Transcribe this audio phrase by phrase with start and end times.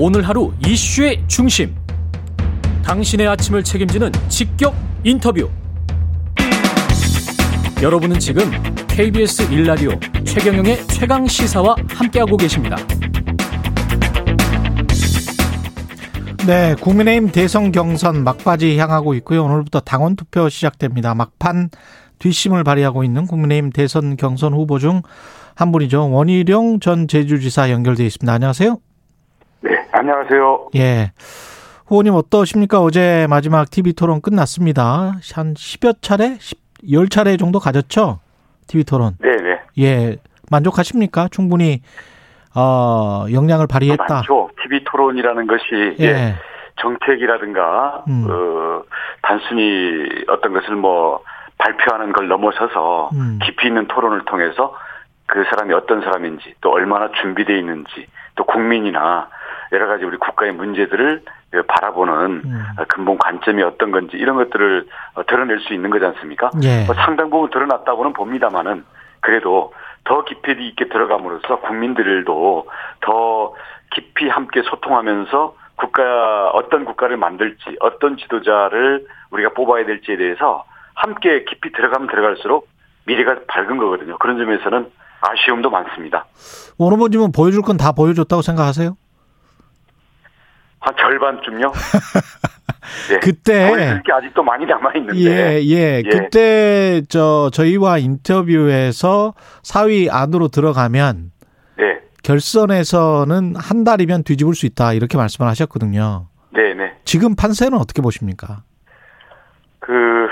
[0.00, 1.74] 오늘 하루 이슈의 중심.
[2.84, 5.50] 당신의 아침을 책임지는 직격 인터뷰.
[7.82, 8.44] 여러분은 지금
[8.86, 9.90] KBS 일라디오
[10.24, 12.76] 최경영의 최강 시사와 함께하고 계십니다.
[16.46, 19.44] 네, 국민의힘 대선 경선 막바지 향하고 있고요.
[19.44, 21.16] 오늘부터 당원 투표 시작됩니다.
[21.16, 21.70] 막판
[22.20, 25.02] 뒷심을 발휘하고 있는 국민의힘 대선 경선 후보 중
[25.58, 26.08] 한 분이죠.
[26.12, 28.32] 원희룡 전 제주지사 연결돼 있습니다.
[28.32, 28.78] 안녕하세요.
[29.92, 30.68] 네, 안녕하세요.
[30.76, 31.12] 예.
[31.86, 32.80] 후보님 어떠십니까?
[32.80, 35.12] 어제 마지막 TV 토론 끝났습니다.
[35.34, 36.36] 한 10여 차례?
[36.38, 38.20] 10, 차례 정도 가졌죠?
[38.66, 39.14] TV 토론.
[39.18, 39.60] 네, 네.
[39.78, 40.16] 예.
[40.50, 41.28] 만족하십니까?
[41.30, 41.80] 충분히
[42.54, 44.04] 어, 역량을 발휘했다.
[44.08, 44.50] 많죠.
[44.62, 46.04] TV 토론이라는 것이 예.
[46.04, 46.34] 예.
[46.76, 48.26] 정책이라든가 음.
[48.28, 48.82] 어,
[49.22, 51.22] 단순히 어떤 것을 뭐
[51.56, 53.38] 발표하는 걸 넘어서서 음.
[53.42, 54.74] 깊이 있는 토론을 통해서
[55.26, 59.28] 그 사람이 어떤 사람인지 또 얼마나 준비되어 있는지 또 국민이나
[59.72, 61.22] 여러 가지 우리 국가의 문제들을
[61.66, 62.64] 바라보는 음.
[62.88, 66.50] 근본 관점이 어떤 건지 이런 것들을 어, 드러낼 수 있는 거지 않습니까?
[66.62, 66.84] 예.
[66.84, 68.84] 뭐 상당 부분 드러났다고는 봅니다만은
[69.20, 69.72] 그래도
[70.04, 72.66] 더 깊이 있게 들어감으로써 국민들도
[73.00, 73.54] 더
[73.94, 81.72] 깊이 함께 소통하면서 국가 어떤 국가를 만들지 어떤 지도자를 우리가 뽑아야 될지에 대해서 함께 깊이
[81.72, 82.68] 들어가면 들어갈수록
[83.06, 84.18] 미래가 밝은 거거든요.
[84.18, 84.90] 그런 점에서는
[85.20, 86.26] 아쉬움도 많습니다.
[86.78, 88.96] 원 후보님은 보여줄 건 다 보여줬다고 생각하세요?
[90.80, 91.72] 한 절반쯤요.
[93.10, 93.18] 네.
[93.20, 95.18] 그때 게 아직도 많이 남아 있는데.
[95.18, 96.02] 예, 예.
[96.02, 101.32] 그때 저 저희와 인터뷰에서 사위 안으로 들어가면
[101.76, 102.00] 네.
[102.22, 106.26] 결선에서는 한 달이면 뒤집을 수 있다 이렇게 말씀을 하셨거든요.
[106.50, 106.94] 네, 네.
[107.04, 108.62] 지금 판세는 어떻게 보십니까?
[109.80, 110.28] 그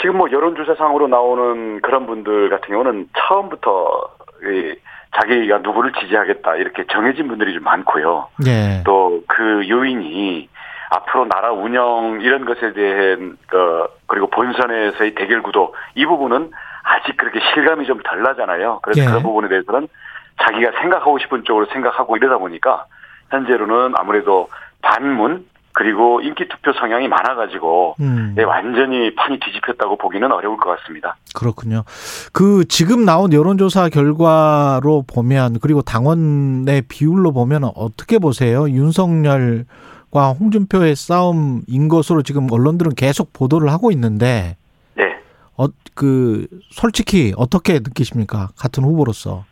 [0.00, 4.10] 지금 뭐 여론조사상으로 나오는 그런 분들 같은 경우는 처음부터
[4.42, 4.74] 이
[5.16, 8.28] 자기가 누구를 지지하겠다 이렇게 정해진 분들이 좀 많고요.
[8.46, 8.82] 예.
[8.84, 10.48] 또그 요인이
[10.90, 16.50] 앞으로 나라 운영 이런 것에 대한 그 그리고 본선에서의 대결 구도 이 부분은
[16.82, 18.80] 아직 그렇게 실감이 좀 덜 나잖아요.
[18.82, 19.06] 그래서 예.
[19.06, 19.88] 그런 부분에 대해서는
[20.42, 22.86] 자기가 생각하고 싶은 쪽으로 생각하고 이러다 보니까
[23.30, 24.48] 현재로는 아무래도
[24.82, 28.32] 반문 그리고 인기 투표 성향이 많아가지고 음.
[28.36, 31.16] 네, 완전히 판이 뒤집혔다고 보기는 어려울 것 같습니다.
[31.34, 31.82] 그렇군요.
[32.32, 38.68] 그 지금 나온 여론조사 결과로 보면 그리고 당원의 비율로 보면 어떻게 보세요?
[38.68, 44.56] 윤석열과 홍준표의 싸움인 것으로 지금 언론들은 계속 보도를 하고 있는데
[44.94, 45.16] 네.
[45.56, 48.50] 어, 그 솔직히 어떻게 느끼십니까?
[48.56, 49.44] 같은 후보로서.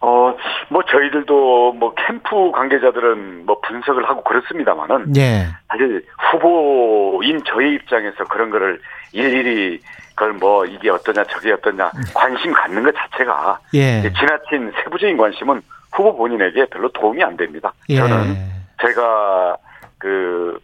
[0.00, 0.29] 어,
[0.68, 5.46] 뭐 저희들도 뭐 캠프 관계자들은 뭐 분석을 하고 그렇습니다만은 예.
[5.68, 8.80] 사실 후보인 저희 입장에서 그런 거를
[9.12, 9.80] 일일이
[10.14, 14.02] 그걸 뭐 이게 어떠냐 저게 어떠냐 관심 갖는 것 자체가 예.
[14.02, 15.62] 지나친 세부적인 관심은
[15.92, 17.72] 후보 본인에게 별로 도움이 안 됩니다.
[17.88, 17.96] 예.
[17.96, 18.36] 저는
[18.82, 19.56] 제가
[19.98, 20.58] 그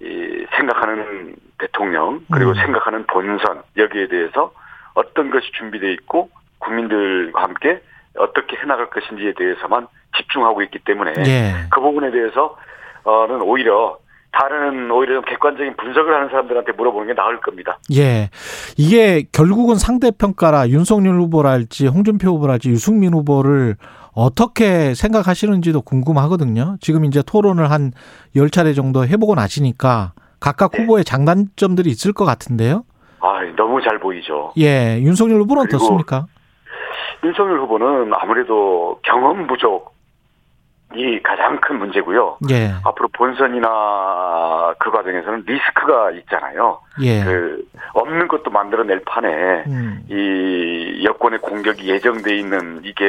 [0.00, 2.54] 이, 생각하는 대통령 그리고 음.
[2.54, 4.52] 생각하는 본선 여기에 대해서
[4.94, 7.82] 어떤 것이 준비되어 있고 국민들과 함께
[8.18, 11.52] 어떻게 해나갈 것인지에 대해서만 집중하고 있기 때문에 예.
[11.70, 13.98] 그 부분에 대해서는 오히려
[14.32, 17.78] 다른 오히려 좀 객관적인 분석을 하는 사람들한테 물어보는 게 나을 겁니다.
[17.94, 18.30] 예.
[18.76, 23.76] 이게 결국은 상대평가라 윤석열 후보랄지 홍준표 후보랄지 유승민 후보를
[24.12, 26.76] 어떻게 생각하시는지도 궁금하거든요.
[26.80, 27.92] 지금 이제 토론을 한
[28.36, 30.82] 10차례 정도 해보고 나시니까 각각 네.
[30.82, 32.84] 후보의 장단점들이 있을 것 같은데요.
[33.20, 34.52] 아, 너무 잘 보이죠.
[34.58, 34.98] 예.
[35.00, 36.26] 윤석열 후보는 어떻습니까?
[37.22, 42.38] 윤석열 후보는 아무래도 경험 부족이 가장 큰 문제고요.
[42.50, 42.72] 예.
[42.84, 46.80] 앞으로 본선이나 그 과정에서는 리스크가 있잖아요.
[47.02, 47.22] 예.
[47.24, 47.64] 그
[47.94, 50.04] 없는 것도 만들어낼 판에 음.
[50.08, 53.04] 이 여권의 공격이 예정돼 있는 이게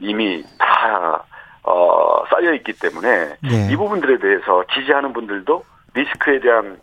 [0.00, 1.22] 이미 다
[1.62, 3.72] 어, 쌓여 있기 때문에 예.
[3.72, 5.64] 이 부분들에 대해서 지지하는 분들도
[5.94, 6.78] 리스크에 대한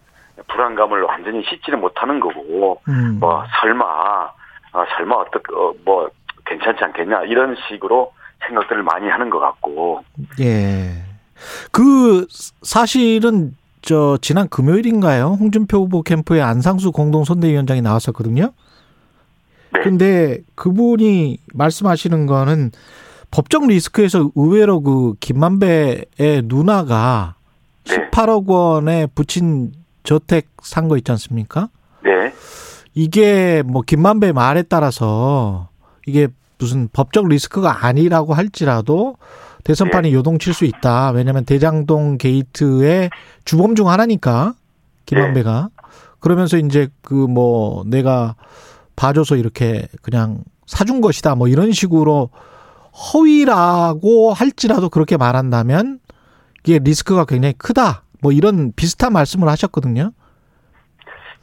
[0.48, 3.18] 불안감을 완전히 씻지는 못하는 거고 음.
[3.20, 4.30] 뭐 설마
[4.76, 6.10] 아, 설마 어떻 어, 뭐
[6.46, 8.12] 괜찮지 않겠냐 이런 식으로
[8.48, 10.04] 생각들을 많이 하는 것 같고
[10.42, 11.04] 예.
[11.72, 12.28] 그
[12.62, 15.38] 사실은 저 지난 금요일인가요?
[15.40, 18.52] 홍준표 후보 캠프에 안상수 공동 선대위원장이 나왔었거든요.
[19.74, 19.82] 네.
[19.82, 22.72] 근데 그분이 말씀하시는 거는
[23.32, 27.36] 법적 리스크에서 의외로 그 김만배의 누나가
[27.86, 28.10] 네.
[28.10, 29.72] 18억 원에 붙인
[30.04, 31.70] 저택 산 거 있지 않습니까?
[32.04, 32.34] 네.
[32.96, 35.70] 이게 뭐 김만배 말에 따라서
[36.08, 39.18] 이게 무슨 법적 리스크가 아니라고 할지라도
[39.66, 41.12] 대선판이 요동칠 수 있다.
[41.12, 43.10] 왜냐하면 대장동 게이트의
[43.44, 44.54] 주범 중 하나니까
[45.06, 45.70] 김만배가
[46.20, 48.36] 그러면서 이제 그 뭐 내가
[48.96, 51.36] 봐줘서 이렇게 그냥 사준 것이다.
[51.36, 52.30] 뭐 이런 식으로
[53.14, 56.00] 허위라고 할지라도 그렇게 말한다면
[56.64, 58.04] 이게 리스크가 굉장히 크다.
[58.22, 60.12] 뭐 이런 비슷한 말씀을 하셨거든요.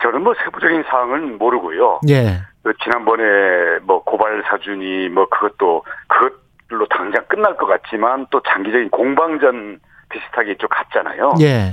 [0.02, 2.00] 저는 뭐 세부적인 사항은 모르고요.
[2.08, 2.40] 예.
[2.62, 9.80] 그 지난번에 뭐 고발 사준이 뭐 그것도 그것로 당장 끝날 것 같지만 또 장기적인 공방전
[10.10, 11.34] 비슷하게 좀 갔잖아요.
[11.40, 11.72] 예.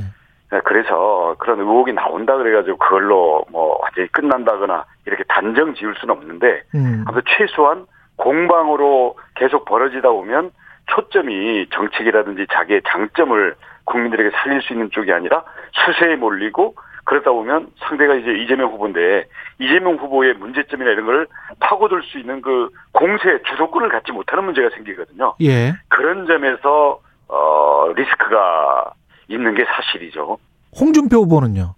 [0.51, 6.63] 네, 그래서 그런 의혹이 나온다 그래가지고 그걸로 뭐 완전히 끝난다거나 이렇게 단정 지을 수는 없는데
[6.73, 7.05] 음.
[7.07, 7.85] 아무튼 최소한
[8.15, 10.51] 공방으로 계속 벌어지다 보면
[10.87, 13.55] 초점이 정책이라든지 자기의 장점을
[13.85, 16.75] 국민들에게 살릴 수 있는 쪽이 아니라 수세에 몰리고
[17.05, 19.25] 그러다 보면 상대가 이제 이재명 후보인데
[19.59, 21.27] 이재명 후보의 문제점이나 이런 걸
[21.59, 25.35] 파고들 수 있는 그 공세 주도권을 갖지 못하는 문제가 생기거든요.
[25.41, 25.73] 예.
[25.87, 28.91] 그런 점에서 어 리스크가
[29.27, 30.37] 있는 게 사실이죠.
[30.79, 31.75] 홍준표 후보는요.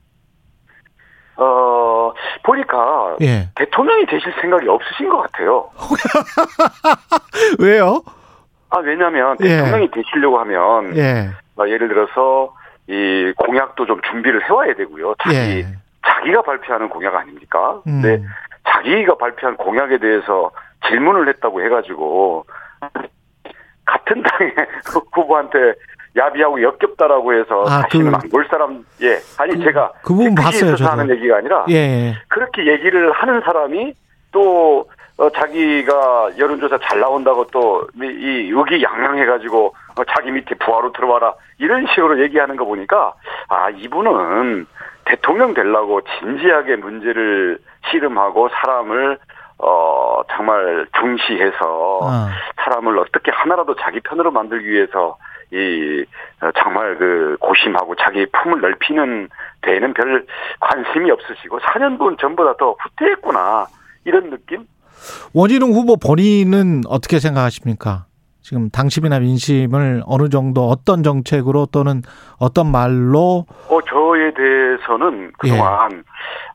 [1.38, 2.14] 어
[2.44, 3.50] 보니까 예.
[3.56, 5.70] 대통령이 되실 생각이 없으신 것 같아요.
[7.60, 8.02] 왜요?
[8.70, 9.48] 아 왜냐하면 예.
[9.48, 11.30] 대통령이 되시려고 하면 예.
[11.58, 12.54] 어, 예를 들어서
[12.92, 15.16] 이 공약도 좀 준비를 해와야 되고요.
[15.24, 15.66] 자기 예.
[16.06, 17.82] 자기가 발표하는 공약 아닙니까?
[17.88, 18.02] 음.
[18.02, 18.22] 근데
[18.68, 20.52] 자기가 발표한 공약에 대해서
[20.88, 22.46] 질문을 했다고 해가지고
[23.86, 24.54] 같은 당의
[25.14, 25.74] 후보한테
[26.18, 30.76] 야비하고 역겹다라고 해서 아, 다시는 그- 안볼 사람 예 아니 그- 제가 그 부분 봤어요,
[30.76, 30.90] 저도.
[30.92, 31.76] 하는 얘기가 아니라 예.
[31.76, 32.18] 예.
[32.28, 33.94] 그렇게 얘기를 하는 사람이
[34.34, 34.86] 또
[35.18, 39.72] 어, 자기가 여론조사 잘 나온다고 또이 의기양양해가지고 어,
[40.16, 43.14] 자기 밑에 부하로 들어와라 이런 식으로 얘기하는 거 보니까
[43.50, 44.66] 아 이분은
[45.06, 47.60] 대통령 되려고 진지하게 문제를
[47.90, 49.18] 씨름하고 사람을
[49.60, 52.28] 어 정말 중시해서 어.
[52.64, 55.18] 사람을 어떻게 하나라도 자기 편으로 만들기 위해서
[55.52, 56.06] 이
[56.42, 59.28] 어, 정말 그 고심하고 자기 품을 넓히는
[59.62, 60.26] 데에는 별
[60.60, 63.68] 관심이 없으시고 4년분 전보다 더 후퇴했구나
[64.06, 64.66] 이런 느낌?
[65.34, 68.06] 원희룡 후보 본인은 어떻게 생각하십니까?
[68.42, 72.02] 지금 당심이나 민심을 어느 정도 어떤 정책으로 또는
[72.40, 76.04] 어떤 말로 어 저에 대해서는 그동안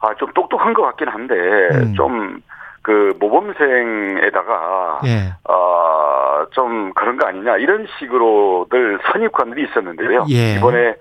[0.01, 1.77] 아좀 똑똑한 것 같긴 한데 예.
[1.77, 1.95] 음.
[1.95, 5.33] 좀그 모범생에다가 예.
[5.45, 10.27] 어좀 그런 거 아니냐 이런 식으로들 선입관들이 있었는데요.
[10.31, 10.57] 예.
[10.57, 10.97] 이번에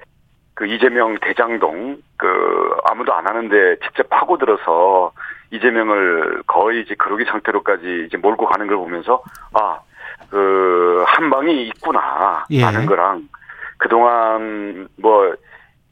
[0.54, 5.12] 그 이재명 대장동 그 아무도 안 하는데 직접 파고들어서
[5.52, 9.22] 이재명을 거의 이제 그러기 상태로까지 이제 몰고 가는 걸 보면서
[9.54, 9.80] 아
[10.30, 12.64] 그 한방이 있구나 예.
[12.64, 13.28] 하는 거랑
[13.78, 15.36] 그동안 뭐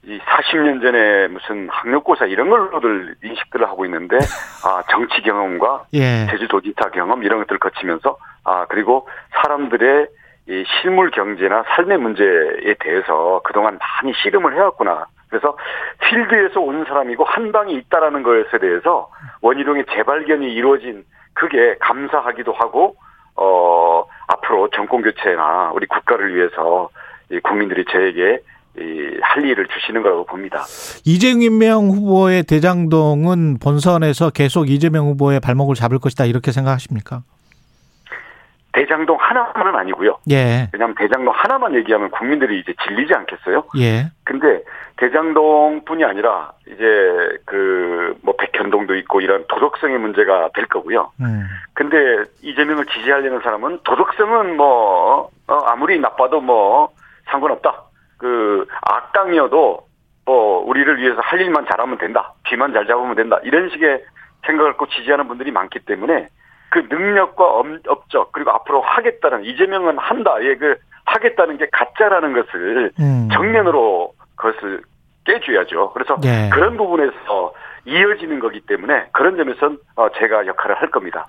[0.05, 4.17] 이 40년 전에 무슨 학력고사 이런 걸로들 인식들을 하고 있는데
[4.65, 6.27] 아 정치 경험과 예.
[6.29, 10.07] 제주도 기타 경험 이런 것들을 거치면서 아 그리고 사람들의
[10.49, 15.05] 이 실물 경제나 삶의 문제에 대해서 그동안 많이 씨름을 해왔구나.
[15.29, 15.57] 그래서
[16.01, 19.09] 필드에서 온 사람이고 한 방이 있다라는 것에 대해서
[19.41, 22.97] 원희룡의 재발견이 이루어진 그게 감사하기도 하고
[23.35, 26.89] 어 앞으로 정권 교체나 우리 국가를 위해서
[27.31, 28.39] 이 국민들이 저에게
[28.77, 30.63] 이할 일을 주시는 거라고 봅니다.
[31.05, 37.21] 이재명 후보의 대장동은 본선에서 계속 이재명 후보의 발목을 잡을 것이다 이렇게 생각하십니까?
[38.73, 40.17] 대장동 하나만은 아니고요.
[40.31, 40.67] 예.
[40.73, 43.65] 왜냐하면 대장동 하나만 얘기하면 국민들이 이제 질리지 않겠어요?
[43.77, 44.09] 예.
[44.23, 44.63] 근데
[45.07, 51.11] 대장동뿐이 아니라 이제 그 뭐 백현동도 있고 이런 도덕성의 문제가 될 거고요.
[51.19, 51.43] 음.
[51.73, 51.97] 근데
[52.41, 56.89] 이재명을 지지하려는 사람은 도덕성은 뭐 어, 아무리 나빠도 뭐
[57.25, 57.83] 상관없다.
[58.17, 59.79] 그 악당이어도
[60.25, 62.33] 뭐 우리를 위해서 할 일만 잘하면 된다.
[62.47, 63.39] 귀만 잘 잡으면 된다.
[63.43, 64.03] 이런 식의
[64.45, 66.29] 생각을 갖고 지지하는 분들이 많기 때문에
[66.69, 70.35] 그 능력과 엄- 업적 그리고 앞으로 하겠다는 이재명은 한다.
[70.41, 73.27] 예, 그 하겠다는 게 가짜라는 것을 음.
[73.33, 74.81] 정면으로 그것을
[75.25, 75.91] 깨줘야죠.
[75.93, 76.49] 그래서 예.
[76.51, 77.53] 그런 부분에서
[77.85, 81.25] 이어지는 거기 때문에 그런 점에선 어, 제가 역할을 할 겁니다.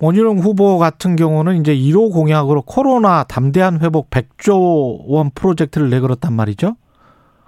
[0.00, 6.76] 원희룡 후보 같은 경우는 이제 1호 공약으로 코로나 담대한 회복 100조 원 프로젝트를 내걸었단 말이죠.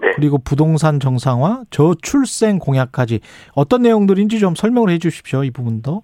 [0.01, 0.11] 네.
[0.15, 3.21] 그리고 부동산 정상화, 저출생 공약까지
[3.55, 5.45] 어떤 내용들인지 좀 설명을 해 주십시오.
[5.45, 6.03] 이 부분도.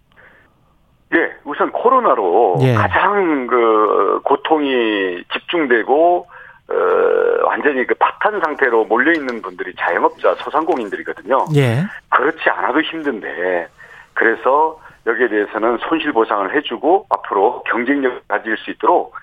[1.14, 2.74] 예, 우선 코로나로 예.
[2.74, 6.26] 가장 그 고통이 집중되고
[6.68, 11.46] 어, 완전히 그 파탄 상태로 몰려 있는 분들이 자영업자, 소상공인들이거든요.
[11.56, 11.84] 예.
[12.10, 13.68] 그렇지 않아도 힘든데
[14.14, 19.14] 그래서 여기에 대해서는 손실 보상을 해주고 앞으로 경쟁력을 가질 수 있도록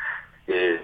[0.50, 0.78] 이,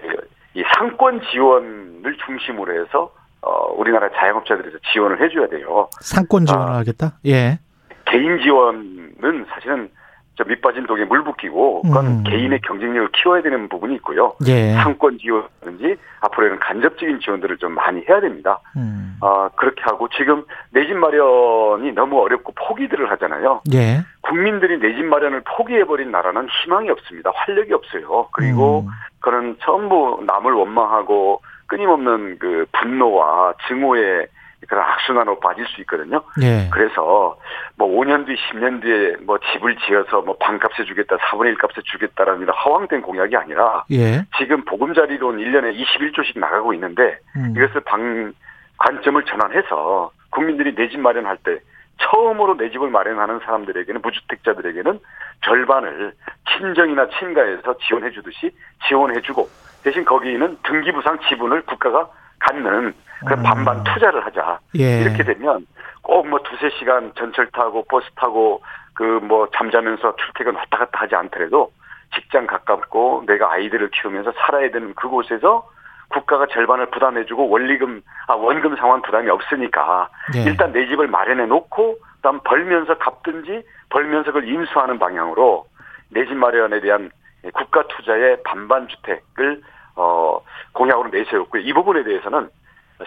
[0.54, 5.88] 이 상권 지원을 중심으로 해서 어, 우리나라 자영업자들에서 지원을 해줘야 돼요.
[6.00, 6.76] 상권 지원을 아.
[6.78, 7.12] 하겠다.
[7.26, 7.58] 예.
[8.06, 9.90] 개인 지원은 사실은
[10.36, 12.24] 저 밑빠진 독에 물 붓기고 그건 음.
[12.24, 14.34] 개인의 경쟁력을 키워야 되는 부분이 있고요.
[14.46, 14.72] 예.
[14.74, 18.60] 상권 지원이든지 앞으로는 간접적인 지원들을 좀 많이 해야 됩니다.
[18.76, 19.16] 음.
[19.22, 23.62] 아 그렇게 하고 지금 내 집 마련이 너무 어렵고 포기들을 하잖아요.
[23.72, 24.00] 예.
[24.20, 27.30] 국민들이 내 집 마련을 포기해버린 나라는 희망이 없습니다.
[27.34, 28.28] 활력이 없어요.
[28.32, 28.90] 그리고 음.
[29.20, 34.26] 그런 전부 남을 원망하고 끊임없는 그 분노와 증오의
[34.68, 36.22] 그런 악순환으로 빠질 수 있거든요.
[36.42, 36.68] 예.
[36.72, 37.36] 그래서
[37.76, 42.42] 뭐 5년 뒤, 10년 뒤에 뭐 집을 지어서 뭐 반값에 주겠다, 4분의 1 값에 주겠다라는
[42.42, 44.24] 이런 허황된 공약이 아니라 예.
[44.38, 47.52] 지금 보금자리론 1년에 21조씩 나가고 있는데 음.
[47.56, 48.32] 이것을 방,
[48.78, 51.58] 관점을 전환해서 국민들이 내 집 마련할 때
[51.98, 54.98] 처음으로 내 집을 마련하는 사람들에게는 무주택자들에게는
[55.44, 56.12] 절반을
[56.50, 58.50] 친정이나 친가에서 지원해 주듯이
[58.86, 59.48] 지원해 주고
[59.82, 62.08] 대신 거기는 등기부상 지분을 국가가
[62.40, 63.42] 갖는 그런 음.
[63.42, 64.58] 반반 투자를 하자.
[64.78, 65.00] 예.
[65.00, 65.66] 이렇게 되면
[66.02, 68.62] 꼭 뭐 두세 시간 전철 타고 버스 타고
[68.94, 71.70] 그 뭐 잠자면서 출퇴근 왔다 갔다 하지 않더라도
[72.14, 75.68] 직장 가깝고 내가 아이들을 키우면서 살아야 되는 그곳에서
[76.08, 80.42] 국가가 절반을 부담해주고 원리금 아 원금 상환 부담이 없으니까 예.
[80.42, 85.66] 일단 내 집을 마련해 놓고 그다음 벌면서 갚든지 벌면서 그걸 인수하는 방향으로
[86.10, 87.10] 내 집 마련에 대한
[87.52, 89.60] 국가 투자의 반반 주택을
[89.96, 90.40] 어
[90.72, 91.62] 공약으로 내세웠고요.
[91.62, 92.48] 이 부분에 대해서는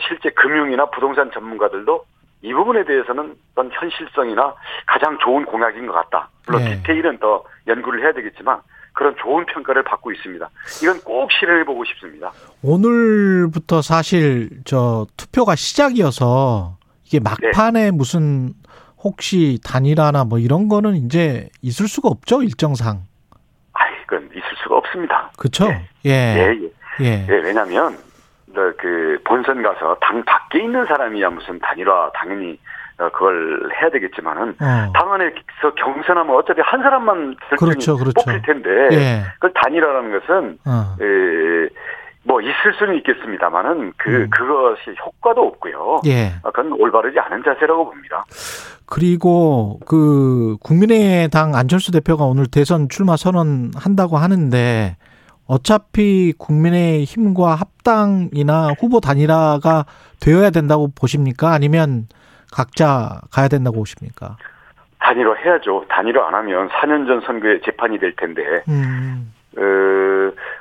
[0.08, 2.06] 실제 금융이나 부동산 전문가들도
[2.42, 4.56] 이 부분에 대해서는 어떤 현실성이나
[4.86, 6.30] 가장 좋은 공약인 것 같다.
[6.46, 6.78] 물론 네.
[6.78, 8.62] 디테일은 더 연구를 해야 되겠지만
[8.94, 10.50] 그런 좋은 평가를 받고 있습니다.
[10.84, 12.32] 이건 꼭 실현해 보고 싶습니다.
[12.64, 18.54] 오늘부터 사실 저 투표가 시작이어서 이게 막판에 무슨
[19.04, 23.04] 혹시 단일화나 뭐 이런 거는 이제 있을 수가 없죠 일정상
[23.74, 25.32] 아, 이건 있을 수가 없습니다.
[25.38, 25.70] 그렇죠
[26.06, 26.70] 예, 예 예.
[27.02, 27.26] 예.
[27.28, 27.98] 예, 왜냐하면
[28.56, 32.60] 어, 그 본선 가서 당 밖에 있는 사람이야 무슨 단일화 당연히
[32.98, 34.92] 어, 그걸 해야 되겠지만은 어.
[34.94, 38.14] 당원에서 경선하면 어차피 한 사람만 그렇죠, 그렇죠.
[38.26, 39.22] 뽑힐 텐데 예.
[39.36, 40.96] 그걸 단일화라는 것은 어.
[41.02, 41.70] 에,
[42.24, 44.30] 뭐 있을 수는 있겠습니다만은 그 음.
[44.30, 46.02] 그것이 효과도 없고요.
[46.06, 46.34] 예.
[46.44, 48.26] 아, 그건 올바르지 않은 자세라고 봅니다.
[48.86, 54.98] 그리고 그 국민의당 안철수 대표가 오늘 대선 출마 선언한다고 하는데
[55.60, 59.86] 어차피 국민의 힘과 합당이나 후보 단일화가
[60.22, 61.52] 되어야 된다고 보십니까?
[61.54, 62.08] 아니면
[62.54, 64.38] 각자 가야 된다고 보십니까?
[65.00, 65.86] 단일화 해야죠.
[65.90, 69.34] 단일화 안 하면 4년 전 선거에 재판이 될 텐데 음.
[69.58, 69.62] 어,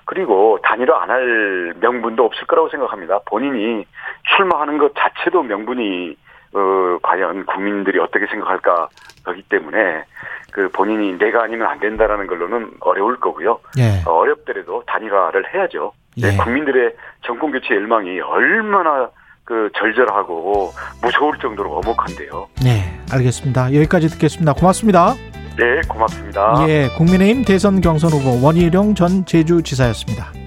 [0.07, 3.21] 그리고 단일화 안 할 명분도 없을 거라고 생각합니다.
[3.27, 3.85] 본인이
[4.37, 6.17] 출마하는 것 자체도 명분이,
[6.55, 8.89] 어, 과연 국민들이 어떻게 생각할까,
[9.25, 10.05] 거기 때문에,
[10.51, 13.61] 그 본인이 내가 아니면 안 된다라는 걸로는 어려울 거고요.
[13.79, 14.03] 예.
[14.07, 15.93] 어, 어렵더라도 단일화를 해야죠.
[16.17, 16.37] 네, 예.
[16.37, 16.95] 국민들의
[17.25, 19.11] 정권 교체 열망이 얼마나
[19.45, 20.73] 그 절절하고
[21.03, 22.49] 무서울 정도로 엄혹한데요.
[22.63, 23.75] 네, 알겠습니다.
[23.75, 24.53] 여기까지 듣겠습니다.
[24.53, 25.15] 고맙습니다.
[25.57, 26.67] 네, 고맙습니다.
[26.69, 30.38] 예, 국민의힘 대선 경선 후보 원희룡 전 제주지사였습니다.